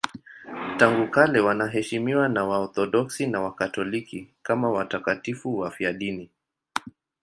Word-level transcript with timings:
Tangu 0.77 1.07
kale 1.07 1.39
wanaheshimiwa 1.39 2.29
na 2.29 2.45
Waorthodoksi 2.45 3.27
na 3.27 3.41
Wakatoliki 3.41 4.27
kama 4.43 4.71
watakatifu 4.71 5.57
wafiadini. 5.57 6.29